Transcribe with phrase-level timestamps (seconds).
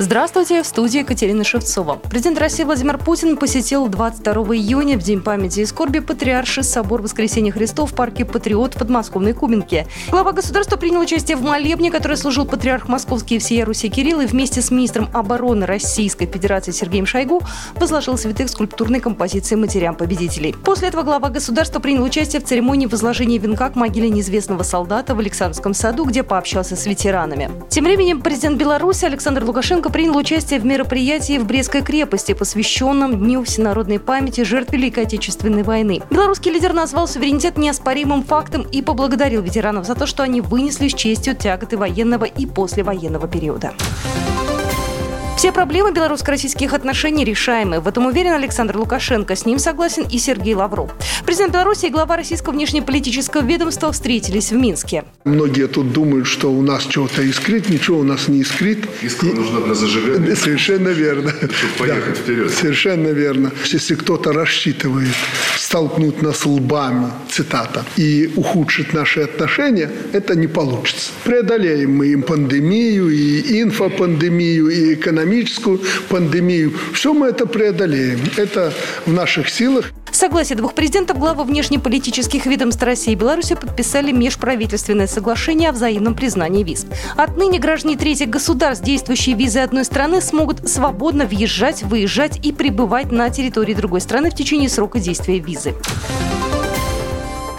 [0.00, 1.96] Здравствуйте, в студии Екатерина Шевцова.
[1.96, 7.50] Президент России Владимир Путин посетил 22 июня в День памяти и скорби Патриарший собор Воскресения
[7.50, 9.88] Христов в парке «Патриот» в подмосковной Кубинке.
[10.08, 14.26] Глава государства принял участие в молебне, который служил патриарх Московский и всея Руси Кирилл и
[14.26, 17.42] вместе с министром обороны Российской Федерации Сергеем Шойгу
[17.74, 20.54] возложил святых скульптурной композиции матерям победителей.
[20.64, 25.18] После этого глава государства принял участие в церемонии возложения венка к могиле неизвестного солдата в
[25.18, 27.50] Александровском саду, где пообщался с ветеранами.
[27.68, 33.18] Тем временем президент Беларуси Александр Лукашенко Лукашенко принял участие в мероприятии в Брестской крепости, посвященном
[33.18, 36.00] Дню всенародной памяти жертв Великой Отечественной войны.
[36.10, 40.94] Белорусский лидер назвал суверенитет неоспоримым фактом и поблагодарил ветеранов за то, что они вынесли с
[40.94, 43.72] честью тяготы военного и послевоенного периода.
[45.38, 47.78] Все проблемы белорусско-российских отношений решаемы.
[47.78, 49.36] В этом уверен Александр Лукашенко.
[49.36, 50.90] С ним согласен и Сергей Лавров.
[51.24, 55.04] Президент Беларуси и глава российского внешнеполитического ведомства встретились в Минске.
[55.22, 57.68] Многие тут думают, что у нас что-то искрит.
[57.68, 58.88] Ничего у нас не искрит.
[59.00, 59.32] Искра и...
[59.32, 60.34] нужна для зажигания.
[60.34, 61.30] Совершенно верно.
[61.30, 62.50] Чтобы поехать да, вперед.
[62.50, 63.52] Совершенно верно.
[63.64, 65.14] Если кто-то рассчитывает
[65.56, 71.12] столкнуть нас лбами, цитата, и ухудшить наши отношения, это не получится.
[71.22, 74.96] Преодолеем мы им пандемию, и инфопандемию, и
[75.28, 76.72] экономическую пандемию.
[76.92, 78.20] Все мы это преодолеем.
[78.36, 78.72] Это
[79.06, 79.92] в наших силах.
[80.10, 86.64] Согласие двух президентов главы внешнеполитических ведомств России и Беларуси подписали межправительственное соглашение о взаимном признании
[86.64, 86.86] виз.
[87.16, 93.28] Отныне граждане третьих государств, действующие визы одной страны, смогут свободно въезжать, выезжать и пребывать на
[93.28, 95.74] территории другой страны в течение срока действия визы.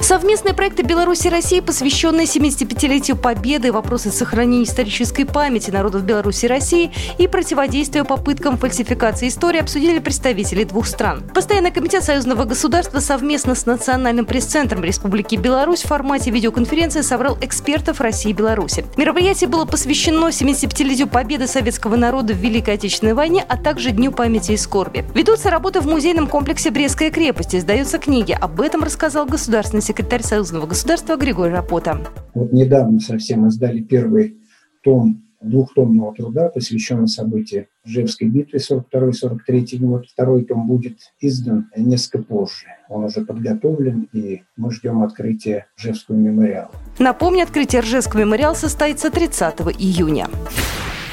[0.10, 6.48] Совместные проекты Беларуси и России, посвященные 75-летию Победы, вопросы сохранения исторической памяти народов Беларуси и
[6.48, 11.30] России и противодействия попыткам фальсификации истории обсудили представители двух стран.
[11.32, 18.02] Постоянный комитет союзного государства совместно с Национальным пресс-центром Республики Беларусь в формате видеоконференции собрал экспертов
[18.02, 18.86] России и Беларуси.
[18.98, 24.54] Мероприятие было посвящено 75-летию Победы советского народа в Великой Отечественной войне, а также Дню памяти
[24.54, 25.06] и скорби.
[25.14, 28.32] Ведутся работы в музейном комплексе Брестская крепость, издаются книги.
[28.32, 31.99] Об этом рассказал государственный секретарь Союзного государства Григорий Рапота.
[32.33, 34.37] Вот недавно совсем издали первый
[34.83, 40.05] том двухтомного труда, посвященный событиям Жевской битвы 42-43 год.
[40.08, 42.67] Второй том будет издан несколько позже.
[42.89, 46.71] Он уже подготовлен, и мы ждем открытия Ржевского мемориала.
[46.99, 50.27] Напомню, открытие Ржевского мемориала состоится 30 июня.